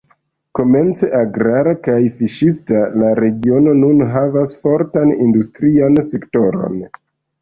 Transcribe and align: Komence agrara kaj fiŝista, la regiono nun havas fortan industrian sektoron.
Komence 0.59 1.09
agrara 1.17 1.73
kaj 1.87 1.97
fiŝista, 2.21 2.81
la 3.01 3.11
regiono 3.19 3.75
nun 3.85 4.01
havas 4.15 4.57
fortan 4.65 5.15
industrian 5.27 6.01
sektoron. 6.09 6.83